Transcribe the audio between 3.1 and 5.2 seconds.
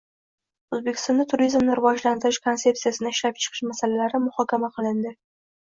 ishlab chiqish masalalari muhokama qilindi